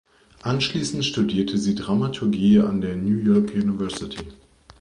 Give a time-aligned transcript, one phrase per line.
[0.41, 4.29] Anschließend studierte sie Dramaturgie an der New York University.